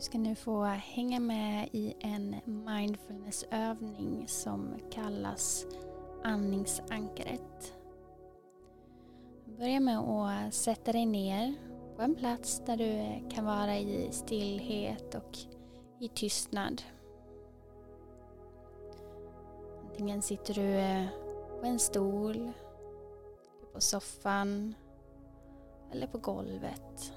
[0.00, 5.66] Du ska nu få hänga med i en mindfulnessövning som kallas
[6.24, 7.74] andningsankaret.
[9.58, 11.54] Börja med att sätta dig ner
[11.96, 15.38] på en plats där du kan vara i stillhet och
[16.00, 16.82] i tystnad.
[19.82, 21.06] Antingen sitter du eh,
[21.60, 22.52] på en stol,
[23.72, 24.74] på soffan
[25.92, 27.12] eller på golvet.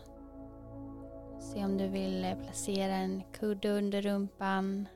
[1.54, 4.88] Se om du vill eh, placera en kudde under rumpan.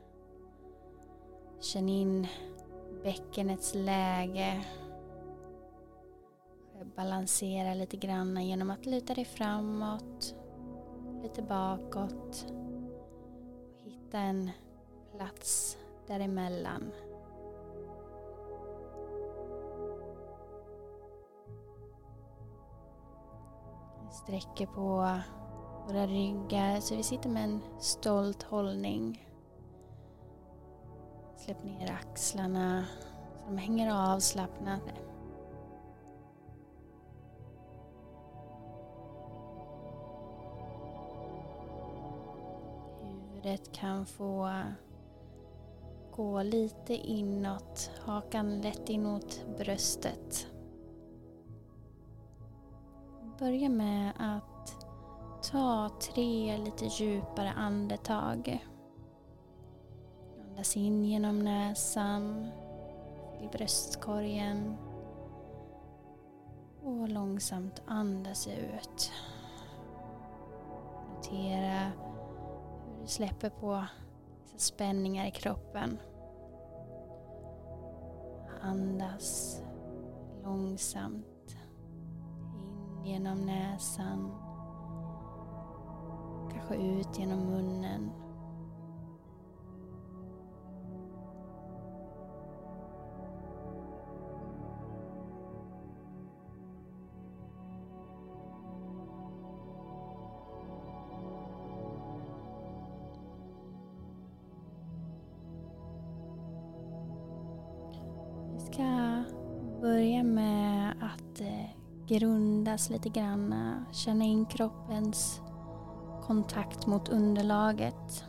[1.59, 2.27] Känn in
[3.03, 4.63] bäckenets läge.
[6.95, 10.35] Balansera lite grann genom att luta dig framåt,
[11.23, 12.45] lite bakåt.
[13.85, 14.51] Och hitta en
[15.17, 15.77] plats
[16.07, 16.91] däremellan.
[24.11, 25.19] Sträcker på
[25.87, 29.27] våra ryggar så vi sitter med en stolt hållning.
[31.37, 32.85] Släpp ner axlarna
[33.45, 34.93] så de hänger avslappnade.
[43.01, 44.51] Huvudet kan få
[46.15, 50.47] gå lite inåt, hakan lätt inåt bröstet.
[53.39, 54.46] Börja med att
[55.51, 58.67] ta tre lite djupare andetag.
[60.49, 62.51] Andas in genom näsan,
[63.37, 64.77] till bröstkorgen
[66.83, 69.11] och långsamt andas ut.
[71.15, 71.91] Notera
[72.95, 73.83] hur du släpper på
[74.55, 75.99] spänningar i kroppen.
[78.61, 79.61] Andas
[80.43, 81.55] långsamt
[82.97, 84.46] in genom näsan.
[86.67, 88.11] Kanske ut genom munnen.
[108.53, 109.23] Vi ska
[109.81, 111.69] börja med att eh,
[112.07, 113.85] grundas lite grann.
[113.91, 115.41] Känna in kroppens
[116.27, 118.25] kontakt mot underlaget.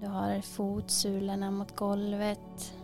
[0.00, 2.74] Du har fotsulorna mot golvet.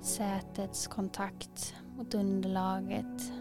[0.00, 3.32] Sätets kontakt mot underlaget.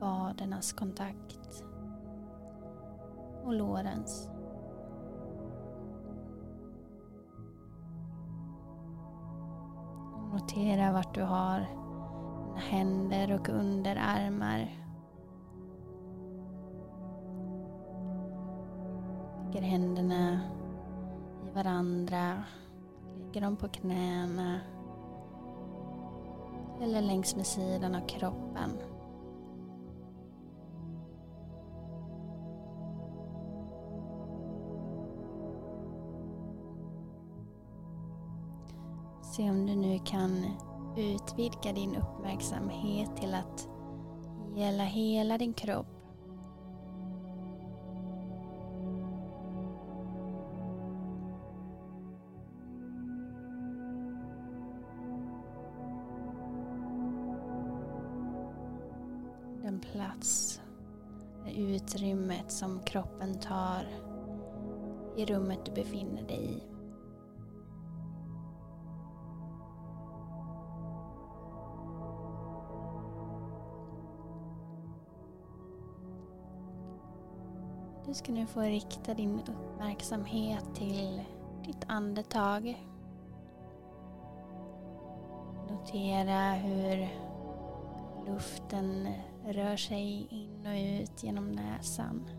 [0.00, 1.64] Vadernas kontakt.
[3.44, 4.28] Och lårens.
[10.32, 11.85] Notera vart du har
[12.56, 14.72] dina händer och underarmar.
[19.44, 20.40] Lägger händerna
[21.46, 22.42] i varandra.
[23.18, 24.60] Lägger dem på knäna.
[26.82, 28.70] Eller längs med sidan av kroppen.
[39.22, 40.44] Se om du nu kan
[40.96, 43.68] utvidga din uppmärksamhet till att
[44.56, 45.86] gälla hela din kropp.
[59.62, 60.60] Den plats,
[61.44, 63.86] det utrymmet som kroppen tar
[65.16, 66.75] i rummet du befinner dig i.
[78.16, 81.22] ska nu få rikta din uppmärksamhet till
[81.64, 82.86] ditt andetag.
[85.70, 87.08] Notera hur
[88.26, 89.08] luften
[89.46, 92.30] rör sig in och ut genom näsan.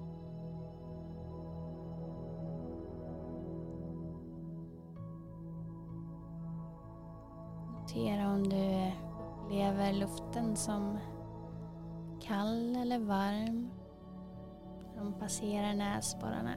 [7.81, 8.91] Notera om du
[9.43, 10.97] upplever luften som
[12.21, 13.76] kall eller varm
[14.97, 16.55] de passerar näsborrarna.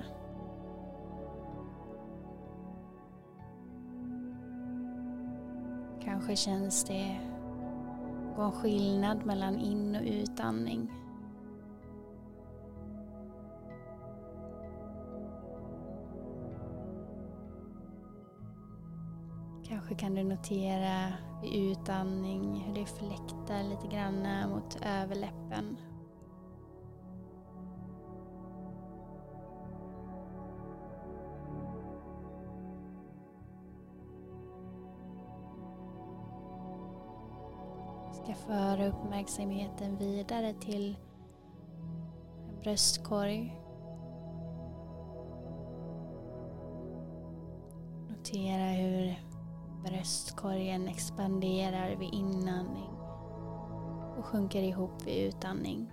[6.05, 7.21] Kanske känns det
[8.37, 10.91] gå skillnad mellan in och utandning.
[19.65, 25.77] Kanske kan du notera vid utandning hur det fläktar lite grann mot överläppen.
[38.31, 40.97] Ska föra uppmärksamheten vidare till
[42.62, 43.56] bröstkorg.
[48.09, 49.21] Notera hur
[49.85, 52.91] bröstkorgen expanderar vid inandning
[54.19, 55.93] och sjunker ihop vid utandning.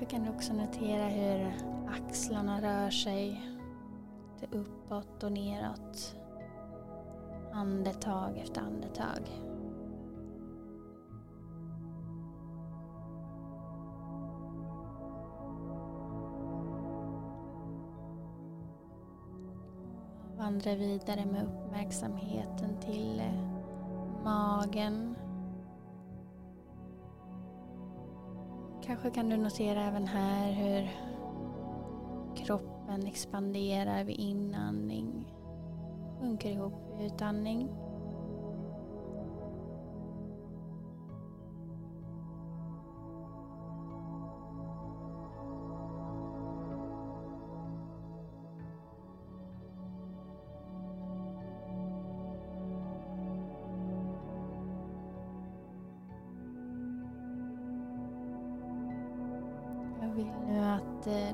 [0.00, 1.52] Kanske kan du också notera hur
[1.88, 3.42] axlarna rör sig
[4.40, 6.16] lite uppåt och neråt.
[7.52, 9.28] Andetag efter andetag.
[20.38, 23.22] Vandra vidare med uppmärksamheten till
[24.24, 25.19] magen.
[28.90, 30.90] Kanske kan du notera även här hur
[32.44, 35.32] kroppen expanderar vid inandning.
[36.20, 37.68] Sjunker ihop vid utandning.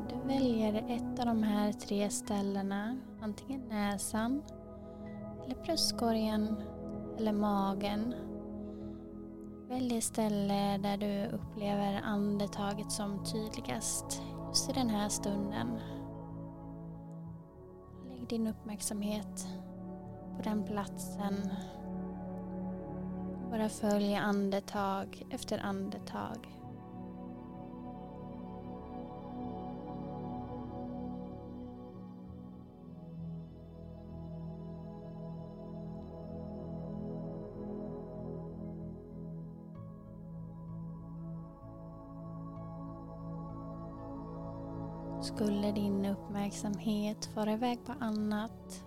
[0.09, 2.97] Du väljer ett av de här tre ställena.
[3.21, 4.43] Antingen näsan,
[5.45, 6.63] eller bröstkorgen
[7.19, 8.15] eller magen.
[9.69, 15.81] Välj det ställe där du upplever andetaget som tydligast just i den här stunden.
[18.09, 19.47] Lägg din uppmärksamhet
[20.37, 21.51] på den platsen.
[23.51, 26.56] Bara följ andetag efter andetag.
[45.27, 48.85] Skulle din uppmärksamhet fara iväg på annat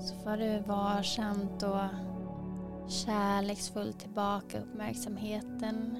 [0.00, 1.88] så får du varsamt och
[2.90, 5.98] kärleksfullt tillbaka uppmärksamheten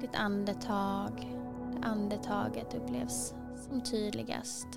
[0.00, 1.36] ditt andetag.
[1.72, 3.34] Där andetaget upplevs
[3.68, 4.68] som tydligast.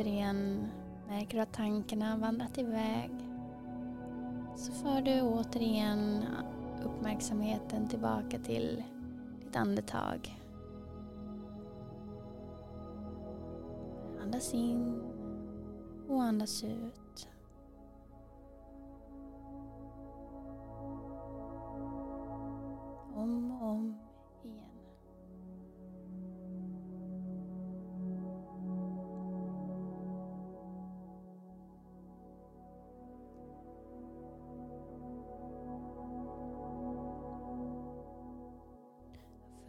[0.00, 0.68] Återigen
[1.08, 3.10] märker du att tankarna vandrat iväg.
[4.56, 6.24] Så för du återigen
[6.84, 8.84] uppmärksamheten tillbaka till
[9.44, 10.40] ditt andetag.
[14.22, 15.02] Andas in
[16.08, 16.99] och andas ut.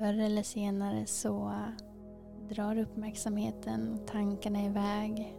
[0.02, 1.54] Förr eller senare så
[2.50, 5.38] drar uppmärksamheten och tankarna iväg.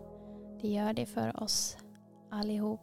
[0.61, 1.77] Det gör det för oss
[2.31, 2.81] allihop.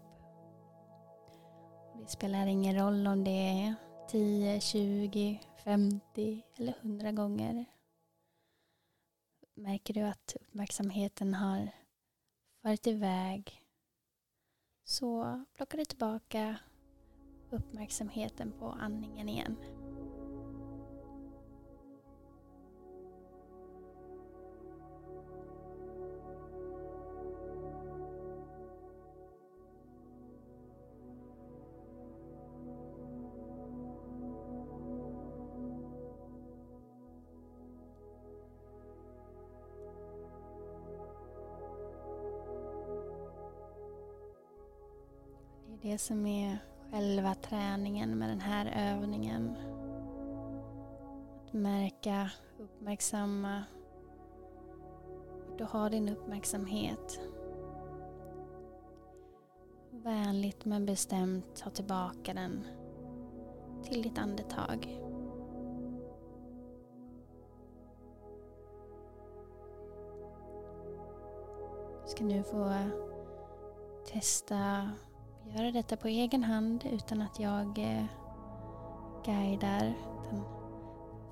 [2.00, 3.75] Det spelar ingen roll om det är
[4.09, 7.65] 10, 20, 50 eller 100 gånger.
[9.55, 11.69] Märker du att uppmärksamheten har
[12.62, 13.62] farit iväg
[14.83, 16.55] så plockar du tillbaka
[17.50, 19.78] uppmärksamheten på andningen igen.
[45.81, 46.57] Det är det som är
[46.91, 49.55] själva träningen med den här övningen.
[51.45, 53.63] Att märka, uppmärksamma
[55.57, 57.19] du har din uppmärksamhet.
[59.91, 62.67] vänligt men bestämt ta tillbaka den
[63.83, 65.00] till ditt andetag.
[72.03, 72.74] Du ska nu få
[74.05, 74.89] testa
[75.46, 78.05] göra detta på egen hand utan att jag eh,
[79.25, 79.93] guidar.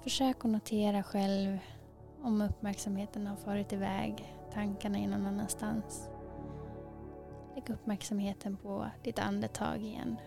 [0.03, 1.57] Försök att notera själv
[2.23, 6.09] om uppmärksamheten har farit iväg, tankarna är någon annanstans.
[7.55, 10.17] Lägg uppmärksamheten på ditt andetag igen.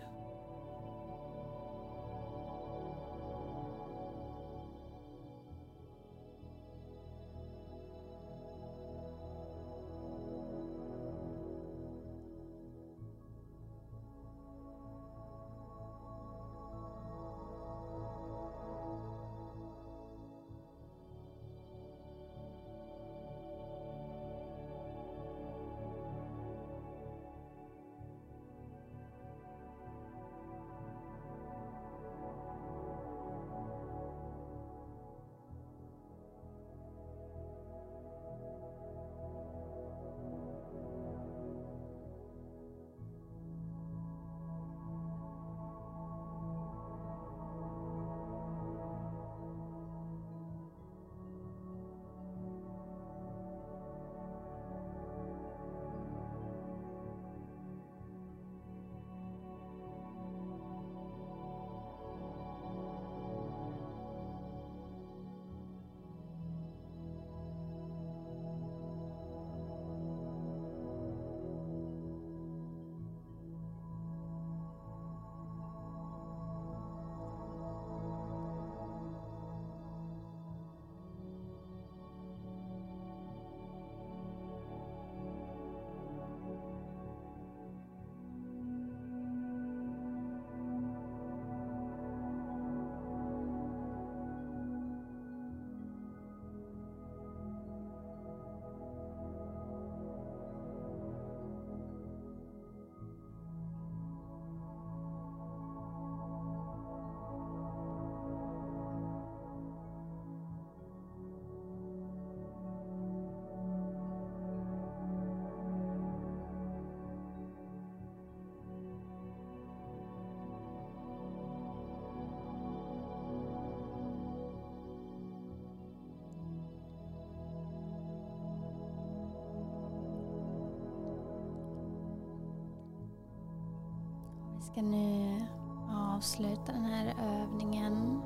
[134.71, 135.41] Ska nu
[135.89, 138.21] avsluta den här övningen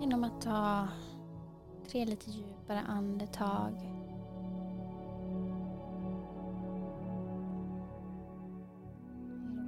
[0.00, 0.88] genom att ta
[1.90, 3.92] tre lite djupare andetag.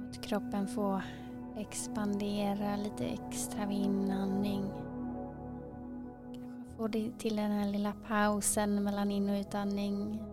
[0.05, 1.01] Låt kroppen få
[1.57, 4.71] expandera lite extra vid inandning.
[6.77, 10.23] Kanske få till den här lilla pausen mellan in och utandning.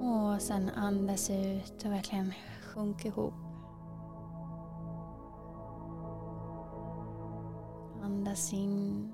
[0.00, 2.32] Och sen andas ut och verkligen
[2.62, 3.47] sjunka ihop.
[8.38, 9.12] Andas in.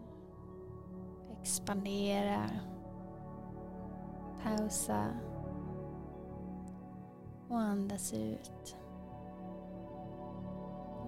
[1.41, 2.51] Expandera.
[4.43, 5.15] Pausa.
[7.49, 8.77] Och andas ut.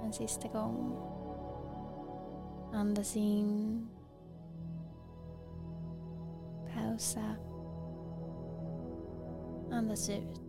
[0.03, 0.97] En sista gång.
[2.73, 3.89] Andas in.
[6.75, 7.37] Pausa.
[9.71, 10.46] Andas ut.